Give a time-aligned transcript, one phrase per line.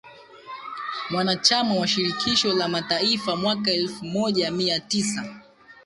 [1.09, 5.41] mwanachama wa Shirikisho la Mataifa mwaka elfu Moja mia Tisa